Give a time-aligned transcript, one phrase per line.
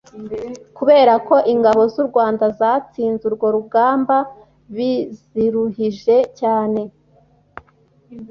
[0.77, 4.17] Kubera ko Ingabo z’u Rwanda zatsinze urwo rugamba
[4.75, 6.81] biziruhije cyane